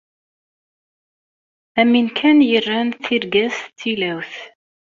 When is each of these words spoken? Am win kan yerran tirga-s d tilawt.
Am 1.79 1.89
win 1.93 2.09
kan 2.17 2.37
yerran 2.49 2.89
tirga-s 3.03 3.57
d 3.65 3.71
tilawt. 3.79 4.33